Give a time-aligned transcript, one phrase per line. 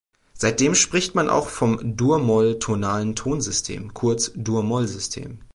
[0.33, 5.41] Seitdem spricht man auch vom dur-moll-tonalen Tonsystem, kurz Dur-Moll-System.